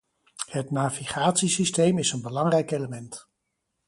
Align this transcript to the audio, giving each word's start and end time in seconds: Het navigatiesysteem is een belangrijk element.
Het 0.45 0.71
navigatiesysteem 0.71 1.97
is 1.97 2.11
een 2.11 2.21
belangrijk 2.21 2.71
element. 2.71 3.29